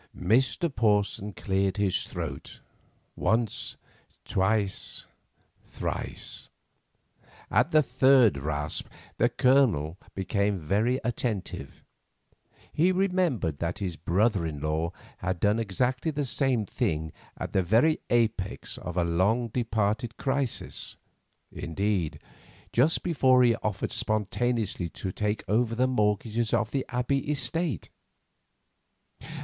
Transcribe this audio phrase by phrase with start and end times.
[0.17, 0.67] Mr.
[0.75, 3.77] Porson cleared his throat—once,
[4.25, 5.05] twice,
[5.63, 6.49] thrice.
[7.51, 8.87] At the third rasp,
[9.17, 11.83] the Colonel became very attentive.
[12.73, 17.61] He remembered that his brother in law had done exactly the same thing at the
[17.61, 20.97] very apex of a long departed crisis;
[21.51, 22.17] indeed,
[22.73, 27.91] just before he offered spontaneously to take over the mortgages on the Abbey estate.